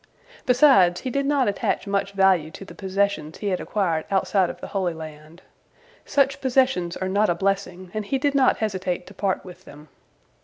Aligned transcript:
Besides, 0.47 1.01
he 1.01 1.11
did 1.11 1.27
not 1.27 1.47
attach 1.47 1.85
much 1.85 2.13
value 2.13 2.49
to 2.49 2.65
the 2.65 2.73
possessions 2.73 3.37
he 3.37 3.49
had 3.49 3.61
acquired 3.61 4.05
outside 4.09 4.49
of 4.49 4.59
the 4.59 4.65
Holy 4.69 4.95
Land. 4.95 5.43
Such 6.05 6.41
possessions 6.41 6.97
are 6.97 7.07
not 7.07 7.29
a 7.29 7.35
blessing, 7.35 7.91
and 7.93 8.03
he 8.03 8.17
did 8.17 8.33
not 8.33 8.57
hesitate 8.57 9.05
to 9.05 9.13
part 9.13 9.45
with 9.45 9.65
them. 9.65 9.89